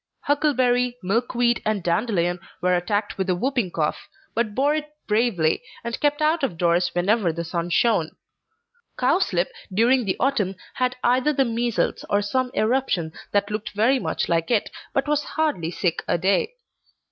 Huckleberry, 0.21 0.97
Milkweed, 1.03 1.61
and 1.63 1.83
Dandelion 1.83 2.39
were 2.59 2.75
attacked 2.75 3.19
with 3.19 3.27
the 3.27 3.35
whooping 3.35 3.69
cough, 3.69 4.09
but 4.33 4.55
bore 4.55 4.73
it 4.73 4.89
bravely, 5.05 5.61
and 5.83 5.99
kept 5.99 6.23
out 6.23 6.41
of 6.41 6.57
doors 6.57 6.89
whenever 6.95 7.31
the 7.31 7.43
sun 7.43 7.69
shone. 7.69 8.15
Cowslip, 8.97 9.51
during 9.71 10.05
the 10.05 10.17
autumn, 10.19 10.55
had 10.73 10.95
either 11.03 11.33
the 11.33 11.45
measles, 11.45 12.03
or 12.09 12.23
some 12.23 12.49
eruption 12.55 13.13
that 13.31 13.51
looked 13.51 13.75
very 13.75 13.99
much 13.99 14.27
like 14.27 14.49
it, 14.49 14.71
but 14.91 15.07
was 15.07 15.23
hardly 15.37 15.69
sick 15.69 16.01
a 16.07 16.17
day. 16.17 16.55